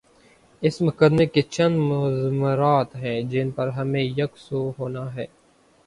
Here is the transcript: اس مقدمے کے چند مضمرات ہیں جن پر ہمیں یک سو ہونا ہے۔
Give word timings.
اس 0.61 0.81
مقدمے 0.81 1.25
کے 1.25 1.41
چند 1.49 1.75
مضمرات 1.81 2.95
ہیں 2.95 3.21
جن 3.31 3.51
پر 3.51 3.67
ہمیں 3.69 4.03
یک 4.03 4.37
سو 4.37 4.71
ہونا 4.79 5.13
ہے۔ 5.15 5.25